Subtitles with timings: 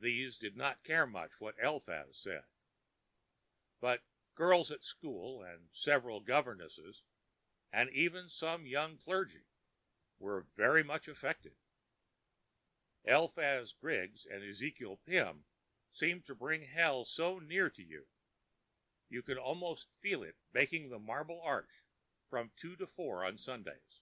[0.00, 2.42] These did not care very much what Eliphaz said.
[3.78, 4.02] But
[4.34, 7.04] girls at school, and several governesses,
[7.70, 9.44] and even some young clergy,
[10.18, 11.54] were very much affected.
[13.04, 15.44] Eliphaz Griggs and Ezekiel Pim
[15.92, 18.08] seemed to bring Hell so near to you.
[19.08, 21.84] You could almost feel it baking the Marble Arch
[22.28, 24.00] from two to four on Sundays.